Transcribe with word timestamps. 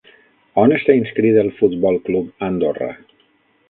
On 0.61 0.73
està 0.77 0.95
inscrit 1.01 1.39
el 1.43 1.53
Futbol 1.61 2.03
Club 2.09 2.47
Andorra? 2.51 2.93